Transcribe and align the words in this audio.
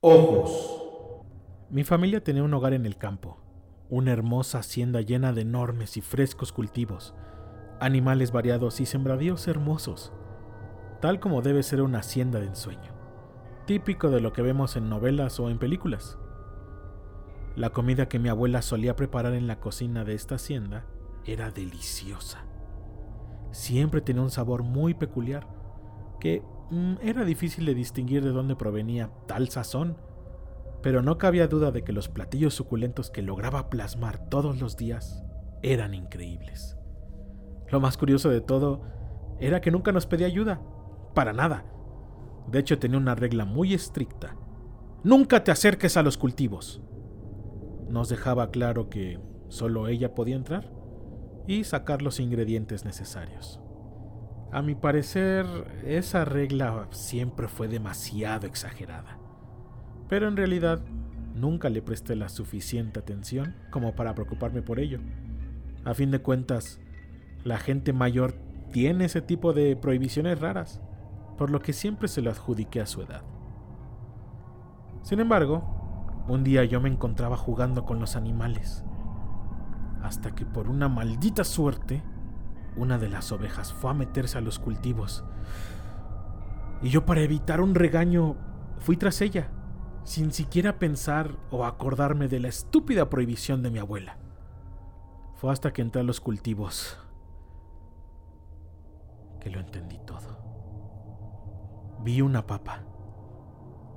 Ojos. 0.00 1.24
Mi 1.70 1.82
familia 1.82 2.22
tenía 2.22 2.44
un 2.44 2.54
hogar 2.54 2.72
en 2.72 2.86
el 2.86 2.96
campo, 2.98 3.42
una 3.90 4.12
hermosa 4.12 4.60
hacienda 4.60 5.00
llena 5.00 5.32
de 5.32 5.40
enormes 5.40 5.96
y 5.96 6.02
frescos 6.02 6.52
cultivos, 6.52 7.16
animales 7.80 8.30
variados 8.30 8.80
y 8.80 8.86
sembradíos 8.86 9.48
hermosos, 9.48 10.12
tal 11.00 11.18
como 11.18 11.42
debe 11.42 11.64
ser 11.64 11.82
una 11.82 11.98
hacienda 11.98 12.38
de 12.38 12.46
ensueño, 12.46 12.94
típico 13.66 14.08
de 14.08 14.20
lo 14.20 14.32
que 14.32 14.42
vemos 14.42 14.76
en 14.76 14.88
novelas 14.88 15.40
o 15.40 15.50
en 15.50 15.58
películas. 15.58 16.16
La 17.56 17.70
comida 17.70 18.08
que 18.08 18.20
mi 18.20 18.28
abuela 18.28 18.62
solía 18.62 18.94
preparar 18.94 19.34
en 19.34 19.48
la 19.48 19.58
cocina 19.58 20.04
de 20.04 20.14
esta 20.14 20.36
hacienda 20.36 20.86
era 21.24 21.50
deliciosa. 21.50 22.44
Siempre 23.50 24.00
tenía 24.00 24.22
un 24.22 24.30
sabor 24.30 24.62
muy 24.62 24.94
peculiar, 24.94 25.57
que 26.20 26.42
Mm, 26.70 26.96
era 27.00 27.24
difícil 27.24 27.64
de 27.64 27.74
distinguir 27.74 28.22
de 28.22 28.30
dónde 28.30 28.54
provenía 28.54 29.10
tal 29.26 29.48
sazón, 29.48 29.96
pero 30.82 31.02
no 31.02 31.16
cabía 31.16 31.48
duda 31.48 31.70
de 31.70 31.82
que 31.82 31.92
los 31.92 32.08
platillos 32.08 32.54
suculentos 32.54 33.10
que 33.10 33.22
lograba 33.22 33.70
plasmar 33.70 34.28
todos 34.28 34.60
los 34.60 34.76
días 34.76 35.24
eran 35.62 35.94
increíbles. 35.94 36.76
Lo 37.70 37.80
más 37.80 37.96
curioso 37.96 38.28
de 38.28 38.40
todo 38.40 38.82
era 39.40 39.60
que 39.60 39.70
nunca 39.70 39.92
nos 39.92 40.06
pedía 40.06 40.26
ayuda, 40.26 40.60
para 41.14 41.32
nada. 41.32 41.64
De 42.48 42.58
hecho 42.58 42.78
tenía 42.78 42.98
una 42.98 43.14
regla 43.14 43.44
muy 43.44 43.72
estricta. 43.72 44.36
Nunca 45.04 45.44
te 45.44 45.50
acerques 45.50 45.96
a 45.96 46.02
los 46.02 46.18
cultivos. 46.18 46.82
Nos 47.88 48.08
dejaba 48.08 48.50
claro 48.50 48.90
que 48.90 49.18
solo 49.48 49.88
ella 49.88 50.14
podía 50.14 50.36
entrar 50.36 50.70
y 51.46 51.64
sacar 51.64 52.02
los 52.02 52.20
ingredientes 52.20 52.84
necesarios. 52.84 53.60
A 54.50 54.62
mi 54.62 54.74
parecer, 54.74 55.46
esa 55.84 56.24
regla 56.24 56.86
siempre 56.90 57.48
fue 57.48 57.68
demasiado 57.68 58.46
exagerada. 58.46 59.18
Pero 60.08 60.26
en 60.26 60.38
realidad, 60.38 60.80
nunca 61.34 61.68
le 61.68 61.82
presté 61.82 62.16
la 62.16 62.30
suficiente 62.30 62.98
atención 62.98 63.54
como 63.70 63.94
para 63.94 64.14
preocuparme 64.14 64.62
por 64.62 64.80
ello. 64.80 65.00
A 65.84 65.92
fin 65.92 66.10
de 66.10 66.20
cuentas, 66.20 66.80
la 67.44 67.58
gente 67.58 67.92
mayor 67.92 68.34
tiene 68.72 69.04
ese 69.04 69.20
tipo 69.20 69.52
de 69.52 69.76
prohibiciones 69.76 70.40
raras, 70.40 70.80
por 71.36 71.50
lo 71.50 71.60
que 71.60 71.74
siempre 71.74 72.08
se 72.08 72.22
lo 72.22 72.30
adjudiqué 72.30 72.80
a 72.80 72.86
su 72.86 73.02
edad. 73.02 73.22
Sin 75.02 75.20
embargo, 75.20 76.24
un 76.26 76.42
día 76.42 76.64
yo 76.64 76.80
me 76.80 76.88
encontraba 76.88 77.36
jugando 77.36 77.84
con 77.84 78.00
los 78.00 78.16
animales, 78.16 78.82
hasta 80.02 80.34
que 80.34 80.46
por 80.46 80.68
una 80.68 80.88
maldita 80.88 81.44
suerte, 81.44 82.02
una 82.78 82.98
de 82.98 83.08
las 83.08 83.32
ovejas 83.32 83.72
fue 83.72 83.90
a 83.90 83.94
meterse 83.94 84.38
a 84.38 84.40
los 84.40 84.58
cultivos. 84.58 85.24
Y 86.80 86.90
yo 86.90 87.04
para 87.04 87.20
evitar 87.20 87.60
un 87.60 87.74
regaño 87.74 88.36
fui 88.78 88.96
tras 88.96 89.20
ella, 89.20 89.50
sin 90.04 90.32
siquiera 90.32 90.78
pensar 90.78 91.36
o 91.50 91.64
acordarme 91.66 92.28
de 92.28 92.40
la 92.40 92.48
estúpida 92.48 93.10
prohibición 93.10 93.62
de 93.62 93.70
mi 93.70 93.78
abuela. 93.78 94.16
Fue 95.34 95.52
hasta 95.52 95.72
que 95.72 95.82
entré 95.82 96.00
a 96.00 96.04
los 96.04 96.20
cultivos 96.20 96.98
que 99.40 99.50
lo 99.50 99.60
entendí 99.60 99.98
todo. 100.06 100.38
Vi 102.00 102.22
una 102.22 102.46
papa. 102.46 102.84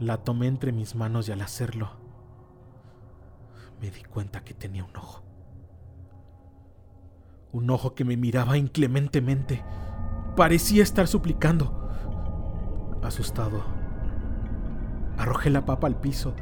La 0.00 0.18
tomé 0.18 0.48
entre 0.48 0.72
mis 0.72 0.94
manos 0.96 1.28
y 1.28 1.32
al 1.32 1.40
hacerlo 1.40 2.04
me 3.80 3.90
di 3.90 4.02
cuenta 4.02 4.42
que 4.42 4.54
tenía 4.54 4.84
un 4.84 4.96
ojo 4.96 5.33
un 7.54 7.70
ojo 7.70 7.94
que 7.94 8.04
me 8.04 8.16
miraba 8.16 8.58
inclementemente. 8.58 9.64
Parecía 10.36 10.82
estar 10.82 11.06
suplicando. 11.06 11.88
Asustado, 13.02 13.62
arrojé 15.16 15.50
la 15.50 15.64
papa 15.64 15.86
al 15.86 16.00
piso, 16.00 16.34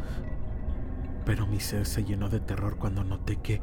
pero 1.27 1.47
mi 1.47 1.61
ser 1.61 1.87
se 1.87 2.05
llenó 2.05 2.29
de 2.29 2.41
terror 2.41 2.77
cuando 2.79 3.05
noté 3.05 3.37
que 3.37 3.61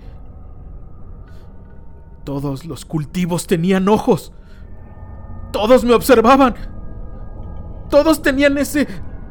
todos 2.24 2.66
los 2.66 2.86
cultivos 2.86 3.48
tenían 3.48 3.88
ojos. 3.88 4.32
Todos 5.52 5.84
me 5.84 5.94
observaban. 5.94 6.54
Todos 7.90 8.22
tenían 8.22 8.58
ese 8.60 8.88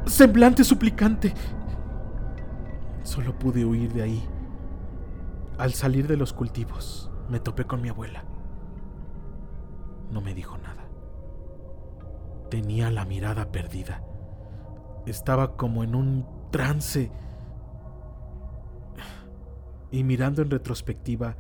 semblante 0.06 0.64
suplicante. 0.64 1.34
Solo 3.04 3.38
pude 3.38 3.64
huir 3.64 3.92
de 3.92 4.02
ahí 4.02 4.28
al 5.58 5.72
salir 5.72 6.08
de 6.08 6.16
los 6.16 6.32
cultivos 6.32 7.08
me 7.28 7.40
topé 7.40 7.64
con 7.64 7.82
mi 7.82 7.88
abuela. 7.88 8.24
No 10.10 10.20
me 10.20 10.34
dijo 10.34 10.56
nada. 10.58 10.88
Tenía 12.50 12.90
la 12.90 13.04
mirada 13.04 13.52
perdida. 13.52 14.02
Estaba 15.06 15.56
como 15.56 15.84
en 15.84 15.94
un 15.94 16.26
trance. 16.50 17.12
Y 19.90 20.04
mirando 20.04 20.42
en 20.42 20.50
retrospectiva, 20.50 21.36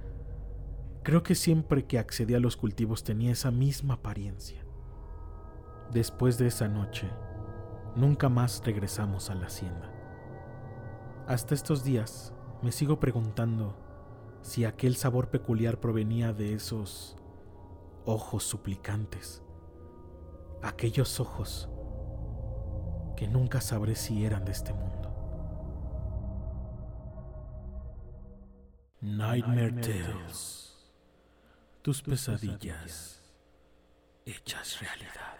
creo 1.02 1.22
que 1.22 1.34
siempre 1.34 1.86
que 1.86 1.98
accedí 1.98 2.34
a 2.34 2.40
los 2.40 2.56
cultivos 2.56 3.04
tenía 3.04 3.32
esa 3.32 3.50
misma 3.50 3.94
apariencia. 3.94 4.64
Después 5.90 6.36
de 6.36 6.48
esa 6.48 6.68
noche, 6.68 7.08
nunca 7.96 8.28
más 8.28 8.62
regresamos 8.64 9.30
a 9.30 9.34
la 9.34 9.46
hacienda. 9.46 9.90
Hasta 11.26 11.54
estos 11.54 11.84
días 11.84 12.34
me 12.62 12.72
sigo 12.72 13.00
preguntando 13.00 13.87
si 14.42 14.64
aquel 14.64 14.96
sabor 14.96 15.28
peculiar 15.28 15.78
provenía 15.78 16.32
de 16.32 16.54
esos 16.54 17.16
ojos 18.04 18.44
suplicantes, 18.44 19.42
aquellos 20.62 21.20
ojos 21.20 21.68
que 23.16 23.28
nunca 23.28 23.60
sabré 23.60 23.94
si 23.94 24.24
eran 24.24 24.44
de 24.44 24.52
este 24.52 24.72
mundo. 24.72 24.98
Nightmare 29.00 29.72
Tales, 29.72 30.92
tus 31.82 32.02
pesadillas 32.02 33.22
hechas 34.24 34.80
realidad. 34.80 35.38